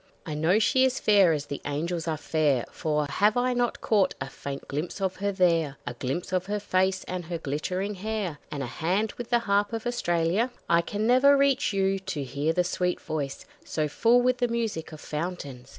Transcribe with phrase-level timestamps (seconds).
[0.25, 4.15] I know she is fair as the angels are fair, For have I not caught
[4.19, 8.39] a faint glimpse of her there; A glimpse of her face and her glittering hair,
[8.49, 10.49] And a hand with the Harp of Australia?
[10.67, 14.91] I never can reach you, to hear the sweet voice So full with the music
[14.91, 15.69] of fountains!